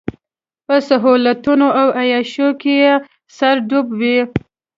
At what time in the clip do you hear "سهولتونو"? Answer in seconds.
0.89-1.67